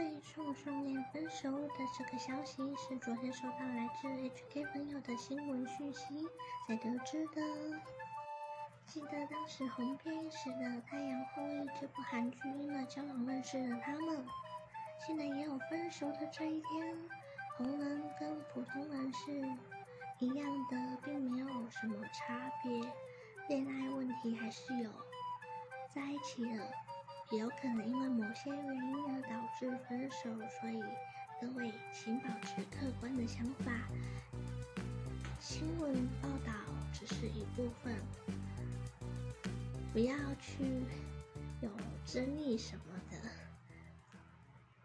[0.00, 6.26] 会双双恋分手的这个消息是昨天收到来自 HK 朋友的新闻讯息
[6.66, 7.42] 才得知的。
[8.86, 10.56] 记得当时红遍一时的
[10.86, 14.24] 《太阳后裔》这部韩剧，因为交往认识了他们，
[15.06, 16.96] 现在也有分手的这一天。
[17.58, 19.30] 红人跟普通人是
[20.18, 22.80] 一样的，并没有什么差别，
[23.48, 24.90] 恋爱问题还是有，
[25.94, 26.64] 在一起了。
[27.30, 30.28] 也有可能因为某些原因而导致分手，
[30.60, 30.82] 所以
[31.40, 33.70] 各位请保持客观的想法。
[35.38, 36.52] 新闻报道
[36.92, 37.94] 只是一部分，
[39.92, 40.64] 不要去
[41.60, 41.70] 有
[42.04, 43.16] 争议什么的